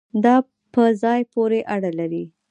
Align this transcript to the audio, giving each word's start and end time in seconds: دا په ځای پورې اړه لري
دا 0.23 0.35
په 0.73 0.83
ځای 1.01 1.21
پورې 1.33 1.59
اړه 1.73 1.91
لري 1.99 2.23